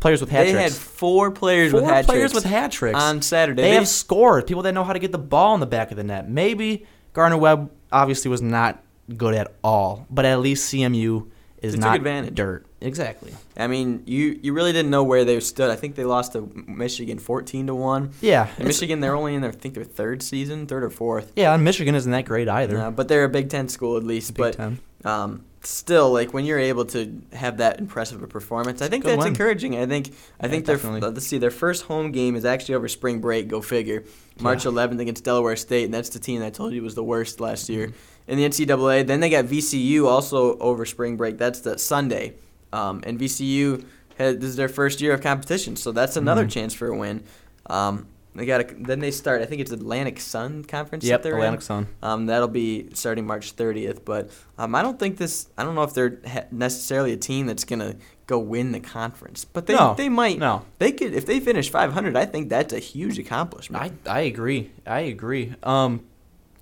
[0.00, 0.56] Players with hat tricks?
[0.56, 3.62] They had four players Four with hat players tricks with hat tricks on Saturday.
[3.62, 4.46] They, They- have scored.
[4.48, 6.28] people that know how to get the ball in the back of the net.
[6.28, 8.82] Maybe Gardner Webb obviously was not
[9.16, 11.28] good at all, but at least CMU
[11.62, 12.34] is They not advantage.
[12.34, 12.66] dirt.
[12.80, 13.32] Exactly.
[13.56, 15.70] I mean, you you really didn't know where they stood.
[15.70, 18.10] I think they lost to Michigan 14 to one.
[18.20, 18.48] Yeah.
[18.58, 21.32] And Michigan, they're only in their I think their third season, third or fourth.
[21.36, 22.78] Yeah, and Michigan isn't that great either.
[22.78, 24.34] Uh, but they're a Big Ten school at least.
[24.34, 24.80] Big but Ten.
[25.04, 29.10] Um, still, like when you're able to have that impressive a performance, I think Good
[29.12, 29.28] that's win.
[29.28, 29.76] encouraging.
[29.76, 30.08] I think
[30.40, 31.00] I Yeah, think their definitely.
[31.00, 33.48] let's see their first home game is actually over spring break.
[33.48, 34.04] Go figure.
[34.40, 34.70] March Yeah.
[34.72, 37.40] 11th against Delaware State, and that's the team that I told you was the worst
[37.40, 38.30] last year Mm-hmm.
[38.32, 39.06] in the NCAA.
[39.06, 41.38] Then they got VCU also over spring break.
[41.38, 42.34] That's the Sunday,
[42.72, 43.84] um, and VCU
[44.18, 46.50] had, this is their first year of competition, so that's another Mhm.
[46.50, 47.22] chance for a win.
[47.66, 49.42] Um, they got a, then they start.
[49.42, 51.04] I think it's Atlantic Sun Conference.
[51.04, 51.64] Yep, that they're Atlantic in.
[51.64, 51.86] Sun.
[52.02, 54.04] Um, that'll be starting March 30th.
[54.04, 55.48] But um, I don't think this.
[55.58, 59.44] I don't know if they're ha- necessarily a team that's gonna go win the conference.
[59.44, 60.38] But they No, they might.
[60.38, 62.16] No, They could if they finish 500.
[62.16, 63.82] I think that's a huge accomplishment.
[64.06, 64.70] I I agree.
[64.86, 65.54] I agree.
[65.62, 66.04] Um,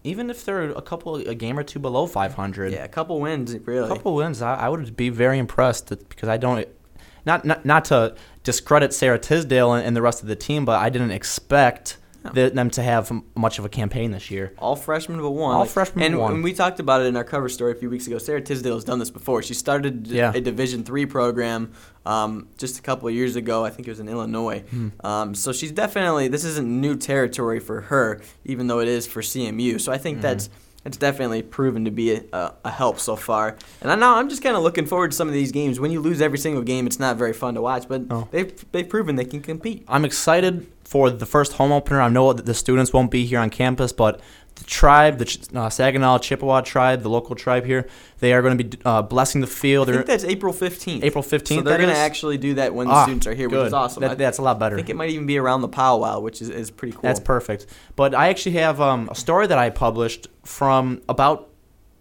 [0.02, 3.56] even if they're a couple a game or two below 500, yeah, a couple wins
[3.64, 3.84] really.
[3.84, 6.66] a couple wins, I, I would be very impressed because I don't.
[7.26, 10.78] Not, not not to discredit Sarah Tisdale and, and the rest of the team, but
[10.80, 11.98] I didn't expect
[12.34, 14.52] the, them to have much of a campaign this year.
[14.58, 15.54] All freshmen but one.
[15.54, 16.32] All Like, freshmen and but one.
[16.34, 18.74] when we talked about it in our cover story a few weeks ago, Sarah Tisdale
[18.74, 19.42] has done this before.
[19.42, 20.30] She started Yeah.
[20.34, 21.72] a Division three program
[22.04, 23.64] um, just a couple of years ago.
[23.64, 24.60] I think it was in Illinois.
[24.70, 24.88] Hmm.
[25.02, 29.22] Um, so she's definitely this isn't new territory for her, even though it is for
[29.22, 29.78] CMU.
[29.80, 30.22] So I think Mhm.
[30.22, 30.50] that's
[30.84, 33.56] it's definitely proven to be a, a help so far.
[33.82, 35.78] And I know I'm just kind of looking forward to some of these games.
[35.78, 38.28] When you lose every single game, it's not very fun to watch, but No.
[38.30, 39.84] they've they've proven they can compete.
[39.88, 42.00] I'm excited for the first home opener.
[42.00, 44.20] I know that the students won't be here on campus, but
[44.56, 47.86] the tribe, the uh, Saginaw Chippewa tribe, the local tribe here,
[48.18, 49.88] they are going to be uh, blessing the field.
[49.88, 51.04] I think that's April 15th.
[51.04, 51.46] April 15th.
[51.46, 53.58] So they're going to actually do that when the Ah, students are here, good.
[53.60, 54.00] which is awesome.
[54.00, 54.74] That- that's a lot better.
[54.74, 57.02] I think it might even be around the powwow, which is, is pretty cool.
[57.02, 57.66] That's perfect.
[57.94, 61.50] But I actually have um, a story that I published from about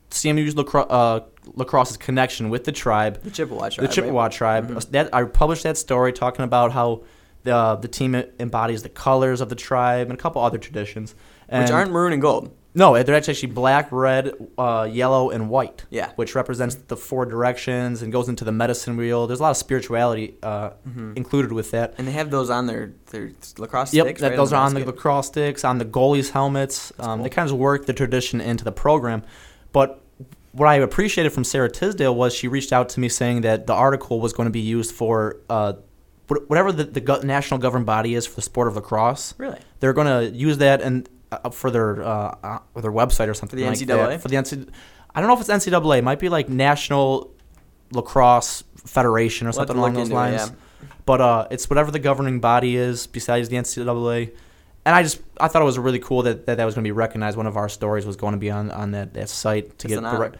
[0.09, 1.19] CMU's lacro- uh,
[1.53, 3.87] lacrosse's connection with the tribe, the Chippewa tribe.
[3.87, 4.31] the Chippewa right?
[4.31, 4.71] tribe.
[4.71, 4.89] Mhm.
[4.89, 7.03] That I published that story talking about how
[7.43, 11.15] the the team embodies the colors of the tribe and a couple other traditions.
[11.47, 12.51] And which aren't maroon and gold.
[12.75, 15.85] no, they're actually black, red, uh, yellow, and white.
[15.89, 16.11] Yeah.
[16.15, 19.25] which represents the four directions and goes into the medicine wheel.
[19.25, 21.17] There's a lot of spirituality uh, Mhm.
[21.17, 21.95] included with that.
[21.97, 24.21] And they have those on their, their lacrosse Yep, sticks.
[24.21, 26.93] that, right, those are on the lacrosse sticks, on the goalies' helmets.
[26.99, 29.23] Um, They kind of work the tradition into the program.
[29.71, 30.01] But
[30.51, 33.73] what I appreciated from Sarah Tisdale was she reached out to me saying that the
[33.73, 35.73] article was going to be used for uh,
[36.37, 39.33] whatever the, the national governing body is for the sport of lacrosse.
[39.37, 39.59] Really?
[39.79, 43.59] They're going to use that and uh, for their uh, uh, their website or something
[43.59, 43.87] the like NCAA?
[43.87, 44.21] that.
[44.21, 44.69] For the NCAA,
[45.13, 45.99] I don't know if it's NCAA.
[45.99, 47.31] It might be like National
[47.91, 50.49] Lacrosse Federation or We'll something along those into it, lines.
[50.49, 50.87] yeah.
[51.05, 54.31] But uh, it's whatever the governing body is besides the NCAA.
[54.85, 56.87] And I just I thought it was really cool that that, that was going to
[56.87, 57.37] be recognized.
[57.37, 59.95] One of our stories was going to be on, on that, that site to It's
[59.95, 60.33] get the honor.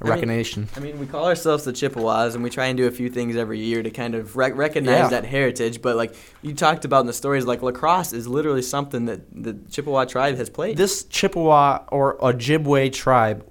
[0.00, 0.68] I mean, recognition.
[0.76, 3.36] I mean, we call ourselves the Chippewas, and we try and do a few things
[3.36, 5.08] every year to kind of rec- recognize Yeah.
[5.08, 5.82] that heritage.
[5.82, 9.58] But like you talked about in the stories, like lacrosse is literally something that the
[9.70, 10.76] Chippewa tribe has played.
[10.78, 13.44] this Chippewa or Ojibwe tribe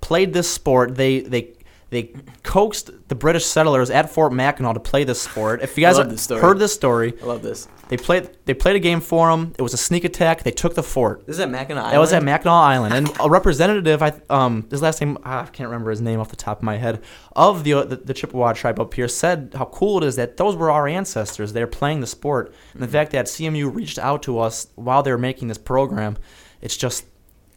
[0.00, 0.96] played this sport.
[0.96, 1.52] They they
[1.90, 5.62] they coaxed the British settlers at Fort Mackinac to play this sport.
[5.62, 6.40] If you guys have this story.
[6.40, 7.68] heard this story, I love this.
[7.90, 9.52] They played they played a game for them.
[9.58, 10.44] It was a sneak attack.
[10.44, 11.26] They took the fort.
[11.26, 11.94] This is at Mackinac Island.
[11.94, 15.46] That was at Mackinac Island, and a representative, I um, his last name ah, I
[15.46, 17.02] can't remember his name off the top of my head,
[17.34, 20.54] of the, the the Chippewa tribe up here, said how cool it is that those
[20.54, 21.52] were our ancestors.
[21.52, 25.10] They're playing the sport, and the fact that CMU reached out to us while they
[25.10, 26.16] were making this program,
[26.62, 27.06] it's just.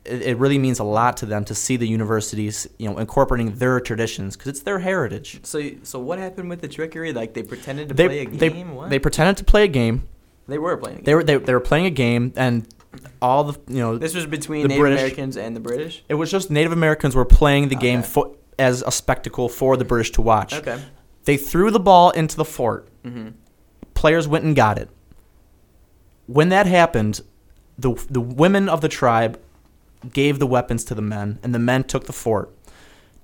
[0.06, 3.56] It, it really means a lot to them to see the universities, you know, incorporating
[3.56, 5.40] their traditions because it's their heritage.
[5.44, 7.14] So, so what happened with the trickery?
[7.14, 8.76] Like they pretended to They play a they, game.
[8.76, 8.90] what?
[8.90, 10.04] they pretended to play a game.
[10.48, 10.96] They were playing.
[10.98, 11.06] A game.
[11.06, 12.68] They were they, they were playing a game, and
[13.22, 16.04] all the you know This was between the Native British- Americans and the British.
[16.10, 18.08] It was just Native Americans were playing the game Okay.
[18.08, 20.54] fo- as a spectacle for the British to watch.
[20.54, 20.80] Okay.
[21.26, 22.88] They threw the ball into the fort.
[23.04, 23.30] hmm
[23.94, 24.90] Players went and got it.
[26.28, 27.22] When that happened,
[27.78, 29.40] the the women of the tribe
[30.12, 32.54] gave the weapons to the men, and the men took the fort.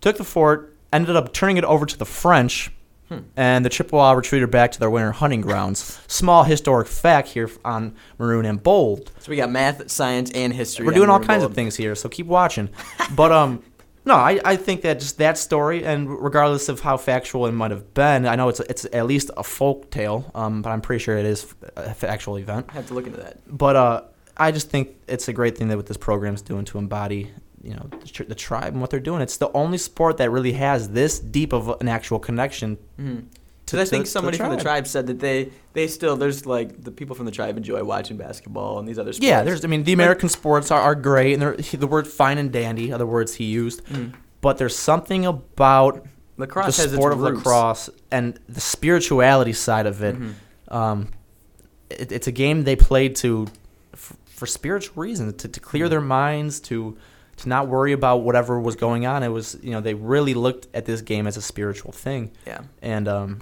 [0.01, 2.71] Took the fort, ended up turning it over to the French,
[3.09, 3.17] Hmm.
[3.35, 5.99] and the Chippewa retreated back to their winter hunting grounds.
[6.07, 9.11] Small historic fact here on Maroon and Bold.
[9.19, 10.85] So we got math, science, and history.
[10.85, 11.51] We're doing all kinds Gold.
[11.51, 12.69] of things here, so keep watching.
[13.15, 13.63] but um,
[14.05, 17.71] no, I, I think that just that story, and regardless of how factual it might
[17.71, 20.29] have been, I know it's it's at least a folk tale.
[20.35, 22.67] Um, but I'm pretty sure it is a factual event.
[22.69, 23.39] I have to look into that.
[23.47, 24.01] But uh,
[24.37, 27.31] I just think it's a great thing that what this program's doing to embody,
[27.63, 29.21] you know, the, the tribe and what they're doing.
[29.21, 32.77] It's the only sport that really has this deep of an actual connection.
[32.99, 33.19] Mm-hmm.
[33.67, 34.87] To- I to- think to somebody from the tribe.
[34.87, 38.79] said that they they still there's like the people from the tribe enjoy watching basketball
[38.79, 39.25] and these other sports.
[39.27, 39.63] Yeah, there's.
[39.63, 42.91] I mean, the American sports are, are great, and they're, the word "fine" and "dandy"
[42.91, 43.85] are the words he used.
[43.85, 44.13] Mm.
[44.41, 46.05] But there's something about
[46.37, 47.37] lacrosse the sport of roots.
[47.45, 50.15] lacrosse and the spirituality side of it.
[50.17, 50.33] Mhm.
[50.69, 51.07] Um,
[51.91, 53.47] it it's a game they played to
[53.93, 56.97] f- for spiritual reasons to, to clear their minds to
[57.39, 59.23] to not worry about whatever was going on.
[59.23, 62.61] It was you know they really looked at this game as a spiritual thing, Yeah.
[62.81, 63.39] and um,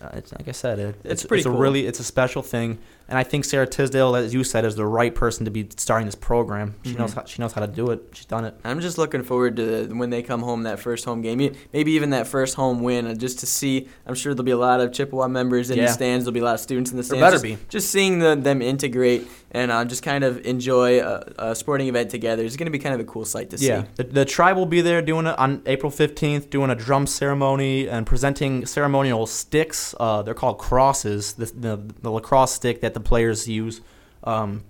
[0.00, 2.42] uh, it's, like I said, it, It's it's, pretty it's a really it's a special
[2.42, 2.78] thing.
[3.08, 6.06] And I think Sarah Tisdale, as you said, is the right person to be starting
[6.06, 6.74] this program.
[6.84, 7.14] She knows Mhm.
[7.14, 8.02] how, she knows how to do it.
[8.12, 8.54] She's done it.
[8.64, 11.38] I'm just looking forward to when they come home that first home game,
[11.72, 13.88] maybe even that first home win, and just to see.
[14.06, 16.24] I'm sure there'll be a lot of Chippewa members in the stands.
[16.24, 17.20] There'll be a lot of students in the There stands.
[17.22, 17.58] better just, be.
[17.68, 22.10] Just seeing the, them integrate and uh, just kind of enjoy a, a sporting event
[22.10, 23.88] together is going to be kind of a cool sight to Yeah, see.
[23.96, 27.88] the, the tribe will be there doing it on April 15th, doing a drum ceremony
[27.88, 29.94] and presenting ceremonial sticks.
[30.00, 33.82] Uh, they're called crosses, the, the, the lacrosse stick that the players use.
[34.24, 34.64] Um,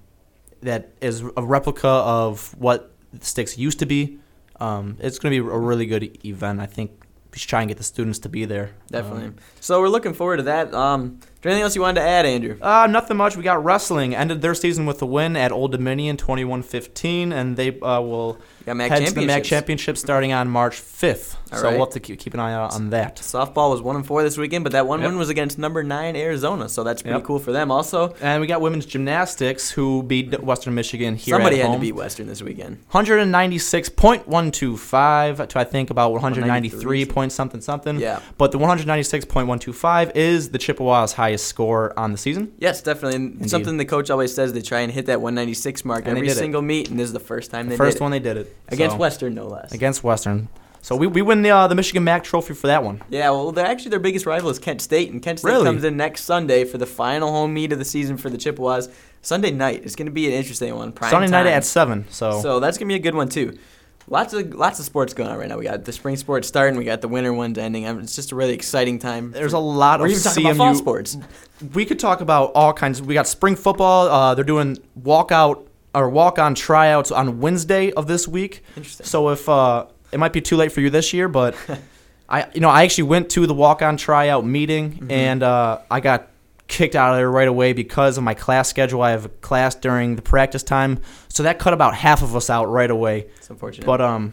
[0.62, 4.18] that is a replica of what the sticks used to be.
[4.58, 6.60] Um, it's going to be a really good event.
[6.60, 6.90] I think
[7.30, 8.72] we should try and get the students to be there.
[8.90, 9.26] Definitely.
[9.26, 10.74] Um, so we're looking forward to that.
[10.74, 12.56] Um, there anything else you wanted to add, Andrew?
[12.60, 13.36] Uh, nothing much.
[13.36, 14.14] We got wrestling.
[14.14, 19.06] Ended their season with a win at Old Dominion, 21-15, and they uh, will head
[19.06, 21.36] to the MAC championship starting on March 5th.
[21.52, 21.76] All so right.
[21.76, 23.16] we'll have to keep, keep an eye out on that.
[23.18, 25.10] Softball was one and four this weekend, but that one Yep.
[25.10, 27.24] win was against number nine Arizona, so that's pretty Yep.
[27.24, 27.70] cool for them.
[27.70, 31.76] Also, And we got women's gymnastics who beat Western Michigan here somebody had home.
[31.76, 32.78] to beat Western this weekend.
[32.92, 37.98] 196.125 to I think about 193 point something something.
[38.00, 38.20] Yeah.
[38.38, 42.52] But the 196.125 is the Chippewas' highest score on the season.
[42.58, 43.16] Yes, definitely.
[43.16, 43.50] And Indeed.
[43.50, 46.36] something the coach always says they try and hit that 196 mark And every did
[46.36, 46.40] it.
[46.40, 48.04] single meet, and this is the first time they First did it.
[48.04, 49.72] one they did it against So, Western, no less.
[49.72, 50.48] Against Western.
[50.82, 53.02] So we, we win the uh, the Michigan MAC trophy for that one.
[53.10, 55.64] Yeah, well, they're actually their biggest rival is Kent State, and Kent State Really?
[55.64, 58.88] comes in next Sunday for the final home meet of the season for the Chippewas.
[59.20, 59.82] Sunday night.
[59.84, 60.92] It's going to be an interesting one.
[60.92, 62.04] Prime Sunday night at seven.
[62.10, 63.58] So, So that's gonna be a good one too.
[64.08, 65.58] Lots of lots of sports going on right now.
[65.58, 66.78] We got the spring sports starting.
[66.78, 67.88] We got the winter ones ending.
[67.88, 69.32] I mean, It's just a really exciting time.
[69.32, 70.50] there's a lot We're of even talking CMU.
[70.52, 71.16] about fall sports.
[71.74, 73.02] We could talk about all kinds.
[73.02, 74.06] We got spring football.
[74.08, 78.62] Uh, they're doing walkout or walk on tryouts on Wednesday of this week.
[78.76, 79.06] Interesting.
[79.06, 81.56] So if uh, it might be too late for you this year, but
[82.28, 85.10] I you know I actually went to the walk on tryout meeting Mm-hmm.
[85.10, 86.28] and uh, I got
[86.68, 89.02] kicked out of there right away because of my class schedule.
[89.02, 92.50] I have a class during the practice time, so that cut about half of us
[92.50, 93.26] out right away.
[93.36, 93.86] It's unfortunate.
[93.86, 94.32] But um,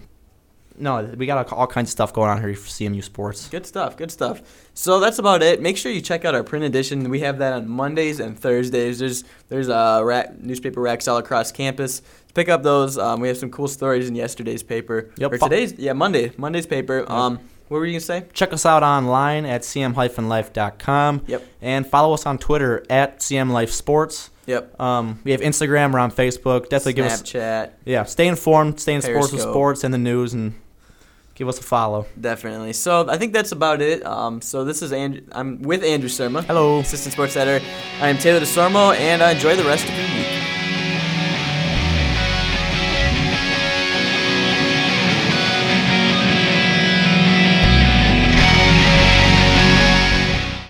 [0.77, 3.47] no, we got all kinds of stuff going on here for CMU sports.
[3.49, 3.95] Good stuff.
[3.95, 4.41] Good stuff.
[4.73, 5.61] So that's about it.
[5.61, 7.09] Make sure you check out our print edition.
[7.09, 8.99] We have that on Mondays and Thursdays.
[8.99, 12.01] There's there's uh, rack, newspaper racks all across campus.
[12.33, 12.97] Pick up those.
[12.97, 15.11] Um, we have some cool stories in yesterday's paper.
[15.17, 15.33] Yep.
[15.33, 17.09] Or today's yeah Monday Monday's paper.
[17.11, 17.39] Um,
[17.73, 18.25] what were you gonna say?
[18.33, 21.23] Check us out online at cm-life.com.
[21.25, 21.43] Yep.
[21.59, 24.29] And follow us on Twitter at cmlifesports.
[24.45, 24.79] Yep.
[24.79, 25.91] Um, we have Instagram.
[25.91, 26.69] We're on Facebook.
[26.69, 27.71] Definitely give us Snapchat.
[27.85, 28.03] yeah.
[28.03, 28.79] Stay informed.
[28.79, 30.53] Stay in sports with sports and the news, and
[31.33, 32.05] give us a follow.
[32.21, 32.73] Definitely.
[32.73, 34.05] So I think that's about it.
[34.05, 35.21] Um, so this is Andrew.
[35.31, 36.79] I'm with Andrew Surma, Hello.
[36.81, 37.65] assistant sports editor.
[37.99, 40.42] I am Taylor DesOrmeau, and uh, enjoy the rest of your week.